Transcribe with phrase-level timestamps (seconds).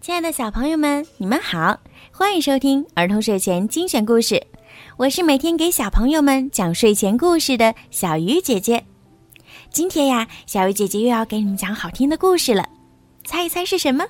[0.00, 1.78] 亲爱的小朋友们，你们好，
[2.10, 4.42] 欢迎收听儿童睡前精选故事。
[4.96, 8.82] 我是每天给小朋友们讲睡前故事的小鱼姐姐。
[9.70, 12.66] 今天呀，小鱼姐姐又要给你们讲好听的故事了，
[13.26, 14.02] 猜一猜是什么？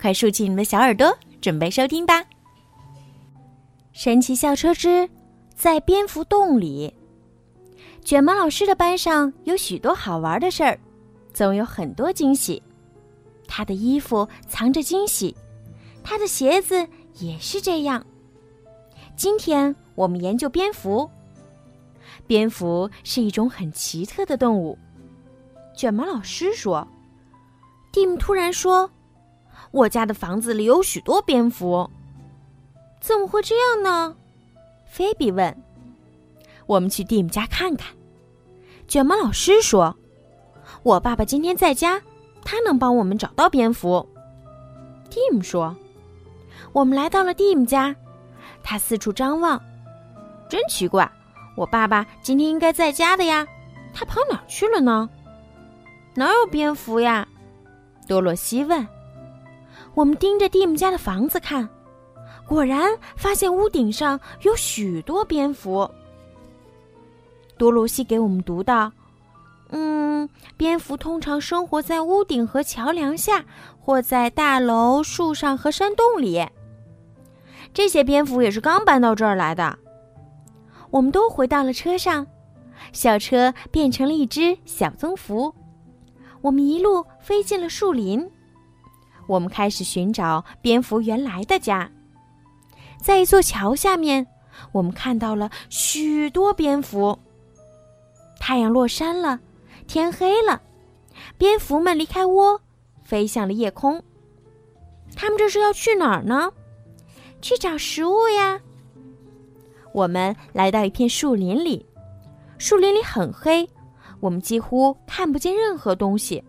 [0.00, 2.24] 快竖起你们的小耳朵，准备收听吧。
[3.92, 5.08] 神奇校车之
[5.54, 6.92] 在蝙蝠洞里，
[8.04, 10.76] 卷毛老师的班上有许多好玩的事儿，
[11.32, 12.60] 总有很多惊喜。
[13.52, 15.36] 他的衣服藏着惊喜，
[16.04, 16.86] 他的鞋子
[17.18, 18.06] 也是这样。
[19.16, 21.10] 今天我们研究蝙蝠。
[22.28, 24.78] 蝙蝠是一种很奇特的动物。
[25.74, 26.86] 卷毛老师说
[27.90, 28.88] ：“蒂姆突然说，
[29.72, 31.90] 我家的房子里有许多蝙蝠。
[33.00, 34.14] 怎么会这样呢？”
[34.86, 35.60] 菲比问。
[36.66, 37.92] “我们去蒂姆家看看。”
[38.86, 39.96] 卷毛老师说
[40.84, 42.00] ：“我爸爸今天在家。”
[42.44, 44.06] 他能帮我们找到蝙蝠，
[45.08, 45.76] 蒂姆说
[46.72, 47.94] ：“我们来到了蒂姆家，
[48.62, 49.60] 他四处张望，
[50.48, 51.10] 真奇怪，
[51.56, 53.46] 我爸爸今天应该在家的呀，
[53.92, 55.08] 他跑哪儿去了呢？
[56.14, 57.26] 哪有蝙蝠呀？”
[58.08, 58.86] 多洛西问。
[59.94, 61.68] 我们盯着蒂姆家的房子看，
[62.46, 65.88] 果然发现屋顶上有许多蝙蝠。
[67.58, 68.90] 多罗西给我们读道。
[69.72, 73.44] 嗯，蝙蝠通常生活在屋顶和桥梁下，
[73.78, 76.44] 或在大楼、树上和山洞里。
[77.72, 79.78] 这些蝙蝠也是刚搬到这儿来的。
[80.90, 82.26] 我们都回到了车上，
[82.92, 85.54] 小车变成了一只小棕蝠。
[86.40, 88.28] 我们一路飞进了树林。
[89.28, 91.88] 我们开始寻找蝙蝠原来的家。
[93.00, 94.26] 在一座桥下面，
[94.72, 97.16] 我们看到了许多蝙蝠。
[98.40, 99.38] 太阳落山了。
[99.92, 100.62] 天黑了，
[101.36, 102.60] 蝙蝠们离开窝，
[103.02, 104.00] 飞向了夜空。
[105.16, 106.48] 他们这是要去哪儿呢？
[107.42, 108.60] 去找食物呀。
[109.92, 111.84] 我们来到一片树林里，
[112.56, 113.68] 树林里很黑，
[114.20, 116.40] 我们几乎看不见任何东西。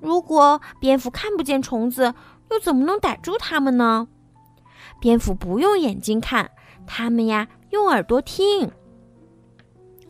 [0.00, 2.12] 如果蝙蝠看不见虫子，
[2.50, 4.08] 又怎么能逮住它们呢？
[5.00, 6.50] 蝙蝠不用眼睛看，
[6.88, 8.68] 它们呀用耳朵听。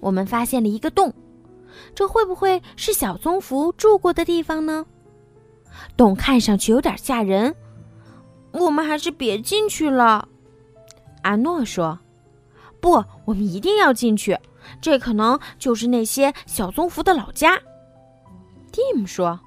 [0.00, 1.12] 我们发现了一个洞。
[1.94, 4.84] 这会不会是小棕蝠住过的地方呢？
[5.96, 7.54] 洞看上去有点吓人，
[8.52, 10.28] 我们还是别进去了。
[11.22, 11.98] 阿诺说
[12.80, 14.36] ：“不，我们一定要进去，
[14.80, 17.58] 这可能就是那些小棕蝠的老家。”
[18.72, 19.38] 蒂姆说：“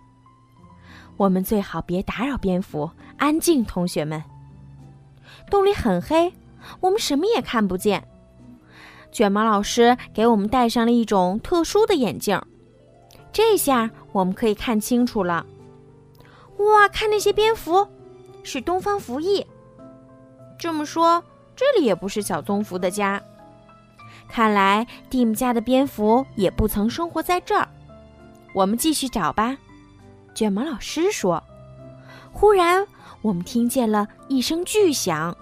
[1.17, 4.23] 我们最好别打扰蝙蝠，安静，同学们。
[5.50, 6.33] 洞里很黑，
[6.79, 8.07] 我们什么也看不见。”
[9.13, 12.41] 卷毛老师给我们戴上了一种特殊的眼镜，
[13.31, 15.46] 这下我们可以看清楚了。
[16.57, 17.88] 哇，看那些蝙蝠，
[18.41, 19.46] 是东方蝠翼。
[20.57, 21.24] 这么说，
[21.56, 23.22] 这里也不是小棕蝠的家。
[24.28, 27.69] 看来蒂姆家的蝙蝠也不曾生活在这儿。
[28.56, 29.56] 我们继续找吧。
[30.34, 31.41] 卷毛老师说。
[32.31, 32.88] 忽然，
[33.22, 35.38] 我们听见了一声巨响，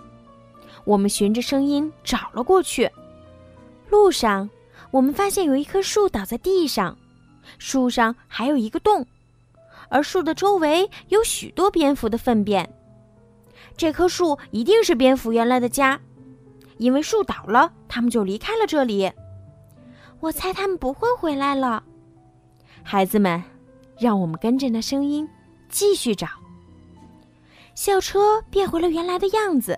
[0.84, 2.92] 我们循着声音找了过去。
[3.92, 4.50] 路上，
[4.90, 6.98] 我们发现有一棵树倒在地上，
[7.60, 9.06] 树上还有一个洞，
[9.90, 12.68] 而树的周围有许多蝙蝠的粪便。
[13.76, 16.00] 这棵树一定是蝙蝠原来的家，
[16.78, 19.12] 因为树倒了，它们就离开了这里。
[20.22, 21.84] 我猜它们不会回来了。
[22.84, 23.44] 孩子们，
[24.00, 25.28] 让我们跟着那声音
[25.68, 26.28] 继续找。
[27.76, 29.78] 校车变回了原来的样子。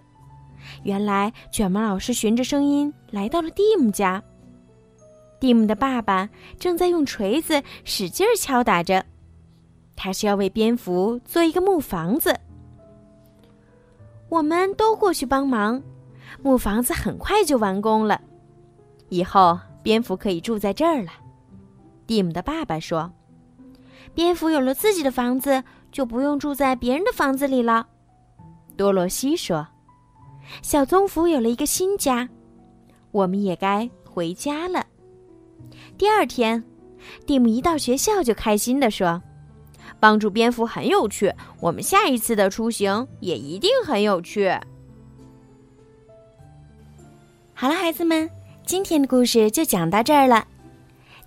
[0.84, 4.22] 原来，卷毛老师循着声音来到了蒂姆家。
[5.40, 9.06] 蒂姆的爸爸正在用锤子使劲敲打着，
[9.96, 12.34] 他是要为蝙蝠做一个木房子。
[14.30, 15.82] 我们都过去帮忙，
[16.42, 18.20] 木房子很快就完工了。
[19.10, 21.12] 以后，蝙蝠可以住在这儿了。
[22.08, 23.12] 蒂姆的爸爸说
[24.16, 27.88] ：“蝙蝠有了自己的房子，就不用住在别人的房子里了。”
[28.76, 29.68] 多罗西说。
[30.62, 32.28] 小棕蝠有了一个新家，
[33.12, 34.86] 我们也该回家了。
[35.98, 36.64] 第二天，
[37.26, 39.22] 蒂姆一到学校就开心地说
[40.00, 44.50] ：“帮助蝙蝠很有趣，我们下一次的出行也一定很有趣。”
[47.54, 48.30] 好了，孩子们，
[48.66, 50.46] 今天的故事就讲到这儿了。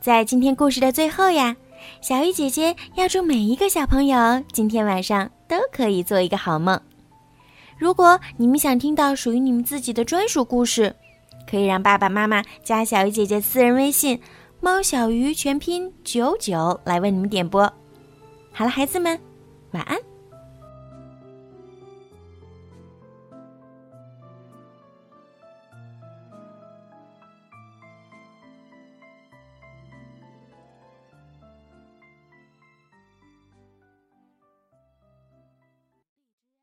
[0.00, 1.56] 在今天故事的最后呀，
[2.00, 6.78] 小鱼姐姐要祝每一个小朋友今天晚上都可以做一个好梦。
[7.78, 10.94] 如果你们想听到属于你们自己的专属故事，
[11.48, 14.20] 可以让爸爸妈妈加小鱼姐姐私人微信
[14.60, 17.62] “猫小鱼”全拼九九来为你们点播。
[18.50, 19.18] 好了，孩子们，
[19.72, 19.98] 晚安。